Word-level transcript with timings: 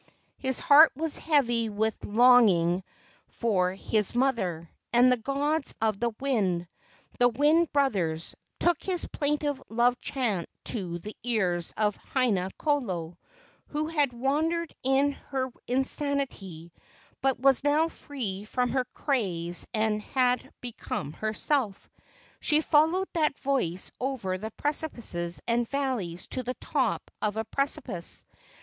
His 0.39 0.59
heart 0.59 0.91
was 0.95 1.15
heavy 1.17 1.69
with 1.69 2.03
longing 2.03 2.83
for 3.27 3.75
his 3.75 4.15
mother, 4.15 4.67
and 4.91 5.11
the 5.11 5.15
gods 5.15 5.75
of 5.79 5.99
the 5.99 6.09
wind, 6.19 6.67
the 7.19 7.29
wind 7.29 7.71
brothers, 7.71 8.33
took 8.59 8.81
his 8.81 9.05
plaintive 9.05 9.61
love 9.69 10.01
chant 10.01 10.49
to 10.63 10.97
the 10.97 11.15
ears 11.21 11.71
of 11.77 11.99
Haina 12.15 12.49
kolo, 12.57 13.15
who 13.67 13.89
had 13.89 14.11
wandered 14.11 14.73
in 14.81 15.11
her 15.11 15.51
insanity, 15.67 16.73
but 17.21 17.39
was 17.39 17.63
now 17.63 17.87
free 17.87 18.45
from 18.45 18.71
her 18.71 18.85
craze 18.95 19.67
and 19.71 20.01
had 20.01 20.51
become 20.61 21.13
herself. 21.13 21.91
She 22.39 22.61
followed 22.61 23.07
that 23.13 23.37
voice 23.37 23.91
over 23.99 24.39
the 24.39 24.49
precipices 24.49 25.41
and 25.47 25.69
valleys 25.69 26.25
to 26.29 26.41
the 26.41 26.55
top 26.55 27.11
of 27.21 27.37
a 27.37 27.45
precipice. 27.45 28.25